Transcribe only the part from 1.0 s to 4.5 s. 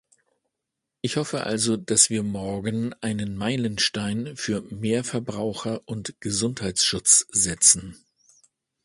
Ich hoffe also, dass wir morgen einen Meilenstein